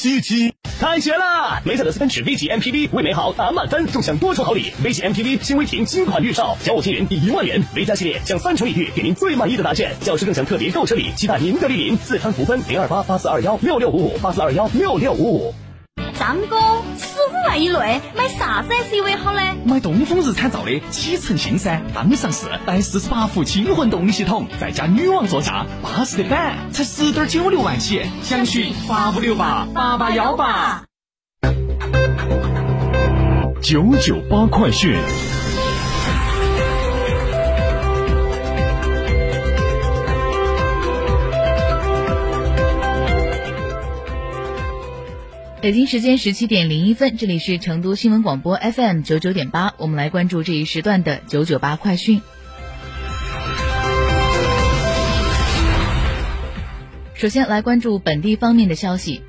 [0.00, 0.54] 七七。
[0.80, 1.60] 开学啦！
[1.62, 4.72] 梅赛德斯奔驰 V 级 MPV 为美好打满分，纵享多重好礼。
[4.82, 7.62] V 级 MPV 新威霆新款预售，小五千元抵一万元。
[7.74, 9.94] V 加系列享三重礼遇，给您最满意的答卷。
[10.00, 11.98] 教师更享特别购车礼，期待您的莅临。
[11.98, 15.54] 四川福分零二八八四二幺六六五五八四二幺六六五五。
[16.18, 16.56] 张哥，
[17.28, 19.40] 五万以内买啥子 SUV 好呢？
[19.64, 30.84] 买东风日产造的启辰星噻，刚上市，带四十八伏轻混动力系统，再加女王座驾，巴适的板，才十点九六万起，详询八五六八八八幺八。
[33.62, 34.96] 九九八快讯。
[45.60, 52.22] 北京时间十七点零一分，这里是成都新闻广播 FM 九九点八，我们来关注这一时段的九九八快讯。
[57.12, 59.20] 首先来关注本地方面的消息。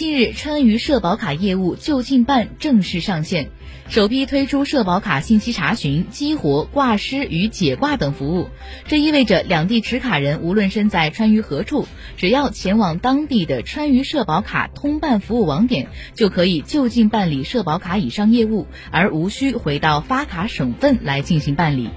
[0.00, 3.50] 近日，川渝社保卡业务就近办正式上线，
[3.90, 8.48] 首批推出社保卡信息查询、激活、挂失与解挂等服务。
[8.88, 11.86] 这意味着两地持卡人无论身在川渝何处，
[12.16, 21.90] 只要前往当地的川渝社保卡通办服务网点，就可以就近办理社保卡以上业务，而无需回到发卡省份来进行办理。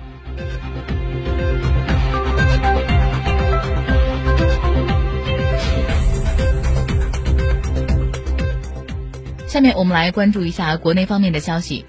[9.53, 11.85] 下面我们来关注一下国内方面的消息。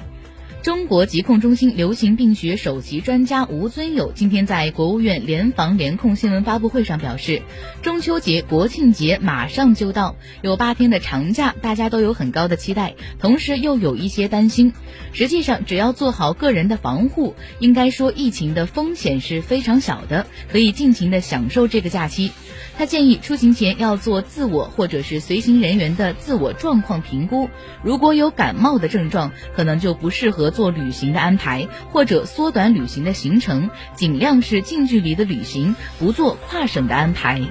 [0.65, 7.43] 中国疾控中心流行病学首席专家吴尊友今天在国务院联防联控新闻发布会上表示，
[7.83, 14.73] 中秋节、国庆节马上就到，有八天的长假，大家都有很高的期待，同时又有一些担心。
[15.13, 22.33] 实际上，只要做好个人的防护，应该说疫情的风险是非常小的，可以尽情的享受这个假期。
[22.77, 27.51] 他建议出行前要做自我或者是随行人员的自我状况评估，
[27.85, 37.43] 如果有感冒的症状，可能就不适合做旅行的安排，或者缩短旅行的行程，尽量是近距离的旅行，不做跨省的安排。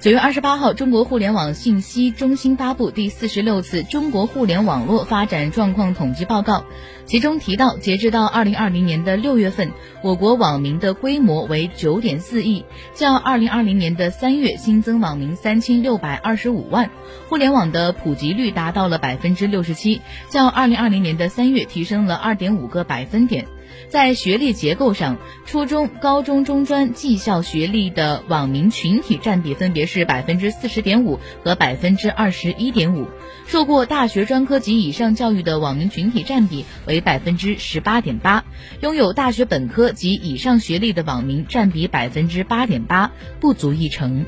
[0.00, 6.64] 九月二十八号，中国互联网信息中心发布第四十六次中国互联网络发展状况统计报告，
[7.04, 9.72] 其中提到，截至到二零二零年的六月份，
[10.02, 16.88] 我国网民的规模为九点四亿，较二零二零年的三月新增网民三千六百二十五万，
[17.28, 20.00] 互联网的普及率达到了百分之六十七，
[20.30, 23.44] 较二零二零年的三月提升了二点五个百分点。
[23.88, 33.08] 在学历结构上，初中、高中、中专、技校学历的网民群体占比分别是百分之四十点五和百分之二十一点五，
[33.46, 38.44] 受过大学专科及以上教育的网民群体占比为百分之十八点八，
[38.80, 43.10] 拥有大学本科及以上学历的网民占比百分之八点八，
[43.40, 44.24] 不足一成。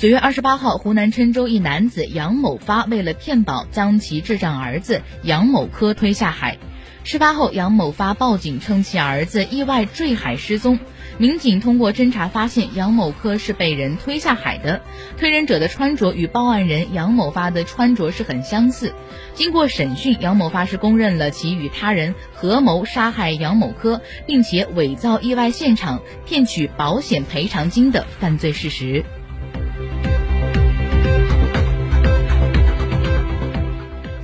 [0.00, 6.56] 九月二十八号，湖南郴州一男子杨某发为了骗保，将其智障儿子杨某科推下海。
[7.04, 10.78] 事发后，杨某发报警称其儿子意外坠海失踪。
[11.18, 14.80] 民警通过侦查发现，杨某科是被人推下海的。
[15.18, 18.94] 推人者的穿着与报案人杨某发的穿着是很相似。
[19.34, 29.04] 经过审讯，杨某发是供认了其与他人合谋杀害杨某科，并且伪造意外现场骗取保险赔偿金的犯罪事实。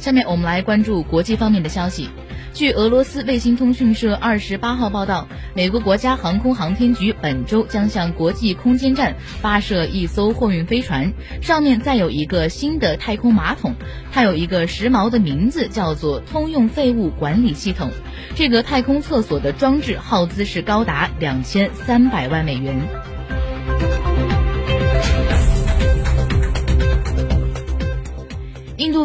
[0.06, 2.08] 下面我们来关注国际方面的消息。
[2.54, 11.12] 据俄罗斯卫星通讯社二十八号报道，美国国家航空航天局本周将向国际空间站发射一艘货运飞船，
[11.42, 13.74] 上面载有一个新的太空马桶，
[14.12, 17.90] 它有一个时髦的名字，叫做通用废物管理系统。
[18.36, 23.15] 这个太空厕所的装置耗资是高达两千三百万美元。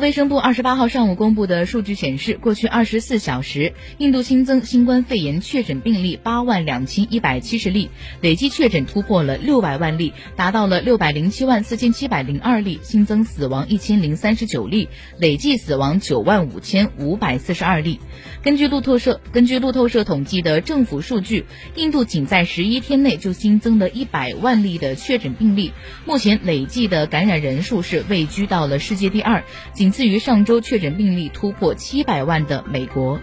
[0.01, 14.89] 卫生部二十八号上午公布的数据显示，过去二十四小时，印度新增新冠肺炎确诊病例八万两千一百七十例，累计确诊突破了六百万例，达到了六百零七万四千七百零二例，新增死亡一千零三十九例，
[15.19, 17.99] 累计死亡九万五千五百四十二例。
[18.41, 21.45] 根据路透社根据路透社统计的政府数据，
[21.75, 25.71] 印度仅在十一天内就新增了一百万例的确诊病例，
[26.07, 29.43] 目前累计的感染人数是位居到了世界第二。
[29.75, 33.19] 仅次于上周确诊病例突破七百万的美国。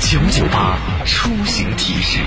[0.00, 2.20] 九九八出行提示。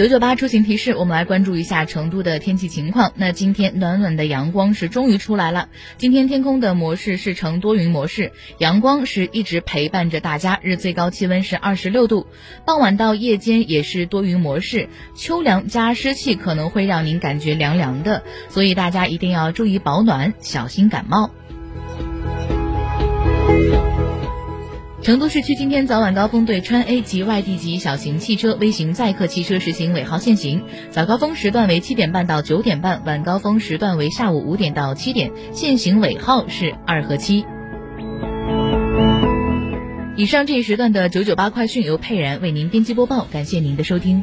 [0.00, 3.12] 九九八出行提示，我们来关注一下成都的天气情况。
[3.16, 5.68] 那今天暖暖的阳光是终于出来了。
[5.98, 10.58] 今天天空的模式是呈多云模式，阳光是一直陪伴着大家。
[10.62, 12.26] 日最高气温是二十六度，
[12.64, 21.30] 傍晚到夜间也是多云模式，秋凉加湿气可能会让您感觉凉凉的，所以大家一定要注意保暖，小心感冒。
[25.02, 37.46] 成都市区今天早晚高峰对川 A 及外地级小型汽车、微型载客汽车实行尾号限行，早高峰时段为七点半到九点半，晚高峰时段为下午五点到七点，限行尾号是二和七。
[40.16, 44.22] 以上这一时段的九九八快讯由佩然为您编辑播报，感谢您的收听。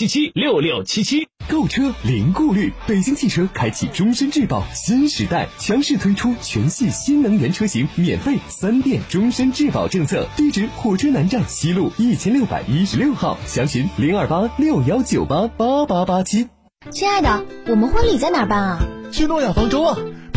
[0.01, 2.73] 七七六六七七，购车零顾虑。
[2.87, 10.27] 北京汽车开启终身质保新时代，强势推出全系新能源车型免费三电终身质保政策。
[10.35, 16.47] 地址：火车南站西路一千六百一十六号，详询零二八六幺九八八八八七。
[16.89, 18.79] 亲爱的，我们婚礼在哪办啊？
[19.11, 19.99] 去诺亚方舟啊！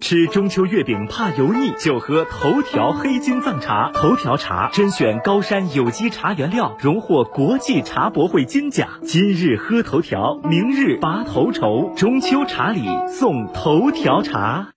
[0.00, 3.90] 吃中秋月饼怕油腻，就喝头条黑金藏茶。
[3.92, 8.88] 头条茶甄选高山有机茶原料，荣获国际茶博会金奖。
[9.04, 11.94] 今日喝头条，明日拔头筹。
[11.96, 14.70] 中秋茶礼送头条茶。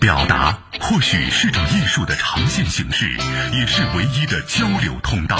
[0.00, 3.10] 表达或许是种艺术的呈现形式，
[3.58, 5.36] 也是唯一的交流通道。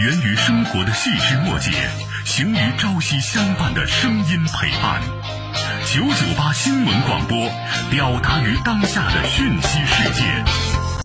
[0.00, 1.70] 源于生活的细枝末节，
[2.24, 5.00] 行于朝夕相伴的声音陪伴。
[5.92, 7.36] 九九八新闻广播，
[7.90, 10.79] 表达于当下的讯息世界。